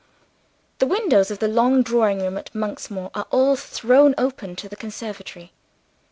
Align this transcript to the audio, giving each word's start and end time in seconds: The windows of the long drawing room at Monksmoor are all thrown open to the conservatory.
The 0.79 0.87
windows 0.87 1.29
of 1.29 1.37
the 1.37 1.47
long 1.47 1.83
drawing 1.83 2.23
room 2.23 2.35
at 2.35 2.55
Monksmoor 2.55 3.11
are 3.13 3.27
all 3.29 3.55
thrown 3.55 4.15
open 4.17 4.55
to 4.55 4.67
the 4.67 4.75
conservatory. 4.75 5.51